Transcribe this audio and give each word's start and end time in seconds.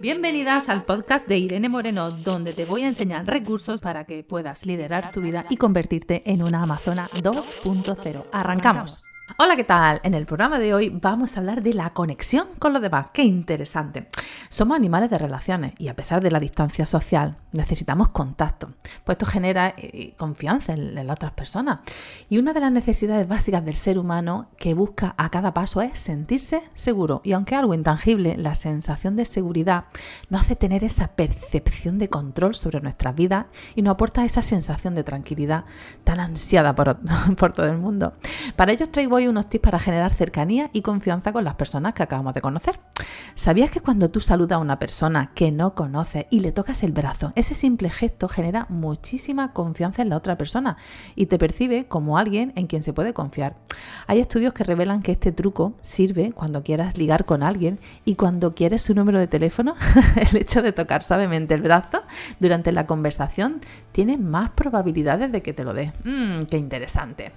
Bienvenidas 0.00 0.68
al 0.68 0.84
podcast 0.84 1.26
de 1.26 1.38
Irene 1.38 1.68
Moreno, 1.68 2.12
donde 2.12 2.52
te 2.52 2.64
voy 2.64 2.84
a 2.84 2.86
enseñar 2.86 3.26
recursos 3.26 3.80
para 3.80 4.04
que 4.04 4.22
puedas 4.22 4.64
liderar 4.64 5.10
tu 5.10 5.20
vida 5.20 5.44
y 5.50 5.56
convertirte 5.56 6.22
en 6.24 6.44
una 6.44 6.62
Amazona 6.62 7.10
2.0. 7.14 8.26
Arrancamos. 8.30 9.02
Hola, 9.36 9.56
¿qué 9.56 9.64
tal? 9.64 10.00
En 10.04 10.14
el 10.14 10.24
programa 10.24 10.58
de 10.58 10.72
hoy 10.72 10.88
vamos 10.88 11.36
a 11.36 11.40
hablar 11.40 11.62
de 11.62 11.74
la 11.74 11.90
conexión 11.90 12.48
con 12.58 12.72
los 12.72 12.80
demás. 12.80 13.10
¡Qué 13.12 13.22
interesante! 13.22 14.08
Somos 14.48 14.76
animales 14.76 15.10
de 15.10 15.18
relaciones 15.18 15.74
y 15.78 15.88
a 15.88 15.94
pesar 15.94 16.22
de 16.22 16.30
la 16.30 16.40
distancia 16.40 16.86
social 16.86 17.36
necesitamos 17.52 18.08
contacto, 18.08 18.72
pues 19.04 19.16
esto 19.16 19.26
genera 19.26 19.74
eh, 19.76 20.14
confianza 20.16 20.72
en, 20.72 20.94
las 20.94 21.10
otras 21.10 21.32
personas. 21.32 21.80
Y 22.30 22.38
una 22.38 22.52
de 22.52 22.60
las 22.60 22.72
necesidades 22.72 23.28
básicas 23.28 23.64
del 23.64 23.76
ser 23.76 23.98
humano 23.98 24.48
que 24.56 24.74
busca 24.74 25.14
a 25.18 25.28
cada 25.28 25.52
paso 25.52 25.82
es 25.82 25.98
sentirse 25.98 26.62
seguro. 26.72 27.20
Y 27.22 27.32
aunque 27.32 27.54
algo 27.54 27.74
intangible, 27.74 28.36
la 28.36 28.54
sensación 28.54 29.14
de 29.14 29.26
seguridad 29.26 29.84
nos 30.30 30.42
hace 30.42 30.56
tener 30.56 30.84
esa 30.84 31.08
percepción 31.08 31.98
de 31.98 32.08
control 32.08 32.54
sobre 32.54 32.80
nuestras 32.80 33.14
vidas 33.14 33.46
y 33.74 33.82
nos 33.82 33.92
aporta 33.92 34.24
esa 34.24 34.42
sensación 34.42 34.94
de 34.94 35.04
tranquilidad 35.04 35.64
tan 36.02 36.18
ansiada 36.18 36.74
por, 36.74 36.98
por 37.36 37.52
todo 37.52 37.66
el 37.66 37.78
mundo. 37.78 38.14
Para 38.56 38.72
ello 38.72 38.88
traigo 38.88 39.17
hoy 39.18 39.26
unos 39.26 39.48
tips 39.48 39.62
para 39.62 39.78
generar 39.80 40.14
cercanía 40.14 40.70
y 40.72 40.82
confianza 40.82 41.32
con 41.32 41.44
las 41.44 41.56
personas 41.56 41.92
que 41.92 42.04
acabamos 42.04 42.34
de 42.34 42.40
conocer. 42.40 42.78
¿Sabías 43.34 43.70
que 43.70 43.80
cuando 43.80 44.10
tú 44.10 44.20
saludas 44.20 44.56
a 44.56 44.60
una 44.60 44.78
persona 44.78 45.32
que 45.34 45.50
no 45.50 45.74
conoces 45.74 46.26
y 46.30 46.40
le 46.40 46.52
tocas 46.52 46.84
el 46.84 46.92
brazo, 46.92 47.32
ese 47.34 47.54
simple 47.54 47.90
gesto 47.90 48.28
genera 48.28 48.66
muchísima 48.68 49.52
confianza 49.52 50.02
en 50.02 50.10
la 50.10 50.16
otra 50.16 50.38
persona 50.38 50.76
y 51.16 51.26
te 51.26 51.36
percibe 51.36 51.86
como 51.86 52.16
alguien 52.16 52.52
en 52.54 52.68
quien 52.68 52.84
se 52.84 52.92
puede 52.92 53.12
confiar? 53.12 53.56
Hay 54.06 54.20
estudios 54.20 54.54
que 54.54 54.64
revelan 54.64 55.02
que 55.02 55.12
este 55.12 55.32
truco 55.32 55.74
sirve 55.80 56.32
cuando 56.32 56.62
quieras 56.62 56.96
ligar 56.96 57.24
con 57.24 57.42
alguien 57.42 57.80
y 58.04 58.14
cuando 58.14 58.54
quieres 58.54 58.82
su 58.82 58.94
número 58.94 59.18
de 59.18 59.26
teléfono, 59.26 59.74
el 60.30 60.36
hecho 60.36 60.62
de 60.62 60.72
tocar 60.72 61.02
suavemente 61.02 61.54
el 61.54 61.62
brazo 61.62 62.02
durante 62.38 62.70
la 62.70 62.86
conversación 62.86 63.60
tiene 63.90 64.16
más 64.16 64.50
probabilidades 64.50 65.32
de 65.32 65.42
que 65.42 65.52
te 65.52 65.64
lo 65.64 65.74
dé. 65.74 65.92
Mmm, 66.04 66.44
qué 66.48 66.56
interesante. 66.56 67.32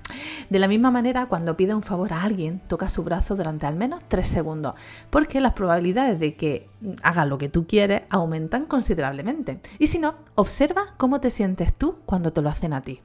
De 0.49 0.59
la 0.59 0.67
misma 0.67 0.91
manera, 0.91 1.25
cuando 1.25 1.57
pides 1.57 1.70
un 1.75 1.83
favor 1.83 2.13
a 2.13 2.23
alguien, 2.23 2.61
toca 2.67 2.89
su 2.89 3.03
brazo 3.03 3.35
durante 3.35 3.65
al 3.65 3.75
menos 3.75 4.03
3 4.07 4.27
segundos, 4.27 4.75
porque 5.09 5.41
las 5.41 5.53
probabilidades 5.53 6.19
de 6.19 6.35
que 6.35 6.69
haga 7.03 7.25
lo 7.25 7.37
que 7.37 7.49
tú 7.49 7.67
quieres 7.67 8.03
aumentan 8.09 8.65
considerablemente. 8.65 9.61
Y 9.79 9.87
si 9.87 9.99
no, 9.99 10.15
observa 10.35 10.93
cómo 10.97 11.19
te 11.19 11.29
sientes 11.29 11.73
tú 11.73 11.99
cuando 12.05 12.31
te 12.33 12.41
lo 12.41 12.49
hacen 12.49 12.73
a 12.73 12.81
ti. 12.81 13.01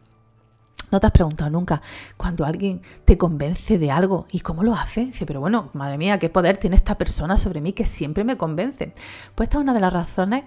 ¿No 0.91 1.01
te 1.01 1.07
has 1.09 1.13
preguntado 1.13 1.51
nunca 1.51 1.83
cuando 2.17 2.45
alguien 2.45 2.81
te 3.05 3.19
convence 3.19 3.77
de 3.77 3.91
algo 3.91 4.27
y 4.31 4.41
cómo 4.41 4.63
lo 4.63 4.73
hace? 4.75 5.07
Dice, 5.07 5.27
pero 5.27 5.41
bueno, 5.41 5.71
madre 5.73 5.99
mía, 5.99 6.19
qué 6.19 6.29
poder 6.29 6.59
tiene 6.59 6.77
esta 6.77 6.97
persona 6.97 7.39
sobre 7.39 7.61
mí 7.61 7.73
que 7.73 7.87
siempre 7.87 8.23
me 8.23 8.37
convence. 8.37 8.93
Pues 9.35 9.49
esta 9.49 9.59
es 9.59 9.63
una 9.63 9.75
de 9.75 9.81
las 9.81 9.93
razones, 9.93 10.45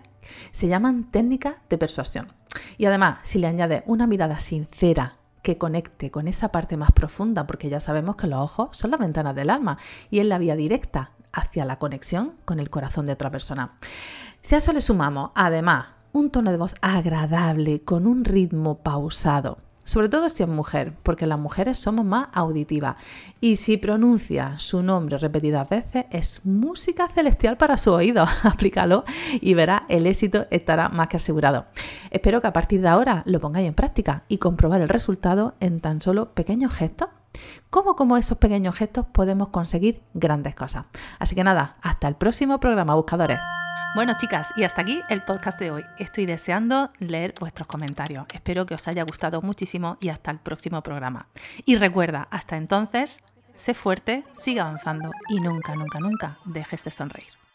se 0.52 0.68
llaman 0.68 1.12
técnicas 1.12 1.56
de 1.70 1.78
persuasión. 1.78 2.32
Y 2.78 2.86
además, 2.86 3.20
si 3.24 3.40
le 3.40 3.48
añades 3.48 3.84
una 3.86 4.08
mirada 4.08 4.40
sincera, 4.40 5.19
que 5.50 5.58
conecte 5.58 6.12
con 6.12 6.28
esa 6.28 6.50
parte 6.50 6.78
más 6.78 6.92
profunda, 6.92 7.48
porque 7.48 7.70
ya 7.70 7.80
sabemos 7.80 8.16
que 8.18 8.28
los 8.28 8.40
ojos 8.40 8.70
son 8.78 8.92
las 8.92 9.00
ventanas 9.00 9.34
del 9.34 9.50
alma 9.50 9.80
y 10.12 10.20
es 10.20 10.28
la 10.28 10.38
vía 10.38 10.56
directa 10.56 11.10
hacia 11.34 11.66
la 11.66 11.80
conexión 11.80 12.34
con 12.46 12.60
el 12.60 12.70
corazón 12.70 13.08
de 13.08 13.14
otra 13.14 13.32
persona. 13.32 13.74
Si 14.44 14.54
a 14.54 14.60
eso 14.60 14.74
le 14.74 14.80
sumamos, 14.80 15.32
además, 15.34 15.88
un 16.12 16.30
tono 16.30 16.52
de 16.52 16.58
voz 16.58 16.76
agradable, 16.82 17.80
con 17.80 18.06
un 18.06 18.26
ritmo 18.26 18.78
pausado, 18.78 19.58
sobre 19.90 20.08
todo 20.08 20.30
si 20.30 20.44
es 20.44 20.50
mujer, 20.50 20.94
porque 21.02 21.26
las 21.26 21.40
mujeres 21.40 21.80
somos 21.80 22.06
más 22.06 22.28
auditivas. 22.34 22.96
Y 23.42 23.56
si 23.56 23.78
pronuncia 23.78 24.54
su 24.60 24.84
nombre 24.84 25.18
repetidas 25.18 25.68
veces, 25.68 26.06
es 26.12 26.46
música 26.46 27.08
celestial 27.08 27.58
para 27.58 27.76
su 27.76 27.92
oído. 27.92 28.24
Aplícalo 28.44 29.04
y 29.42 29.56
verá 29.56 29.86
el 29.90 30.06
éxito 30.06 30.46
estará 30.52 30.90
más 30.90 31.08
que 31.08 31.18
asegurado. 31.18 31.66
Espero 32.12 32.40
que 32.40 32.48
a 32.48 32.54
partir 32.54 32.82
de 32.82 32.88
ahora 32.88 33.24
lo 33.26 33.40
pongáis 33.40 33.68
en 33.68 33.74
práctica 33.74 34.26
y 34.28 34.38
comprobar 34.38 34.82
el 34.82 34.90
resultado 34.90 35.56
en 35.60 35.80
tan 35.80 36.04
solo 36.04 36.36
pequeños 36.36 36.72
gestos. 36.72 37.10
¿Cómo 37.72 37.96
como 37.96 38.16
esos 38.16 38.38
pequeños 38.38 38.76
gestos 38.76 39.08
podemos 39.12 39.48
conseguir 39.48 40.04
grandes 40.14 40.54
cosas? 40.54 40.86
Así 41.18 41.34
que 41.34 41.44
nada, 41.44 41.78
hasta 41.82 42.08
el 42.08 42.16
próximo 42.16 42.60
programa, 42.60 42.94
buscadores. 42.94 43.40
Bueno, 43.96 44.14
chicas, 44.16 44.54
y 44.56 44.64
hasta 44.64 44.82
aquí 44.84 45.02
el 45.10 45.24
podcast 45.24 45.60
de 45.60 45.72
hoy. 45.72 45.84
Estoy 45.98 46.28
deseando 46.28 46.92
leer 47.00 47.34
vuestros 47.40 47.68
comentarios. 47.68 48.26
Espero 48.32 48.68
que 48.68 48.76
os 48.76 48.88
haya 48.88 49.04
gustado 49.04 49.42
muchísimo 49.42 49.98
y 50.00 50.10
hasta 50.10 50.30
el 50.30 50.38
próximo 50.38 50.84
programa. 50.84 51.28
Y 51.66 51.76
recuerda, 51.76 52.28
hasta 52.30 52.56
entonces, 52.56 53.20
sé 53.56 53.74
fuerte, 53.74 54.24
sigue 54.38 54.60
avanzando 54.60 55.10
y 55.28 55.40
nunca, 55.40 55.74
nunca, 55.74 56.00
nunca 56.00 56.38
dejes 56.46 56.84
de 56.84 56.92
sonreír. 56.92 57.49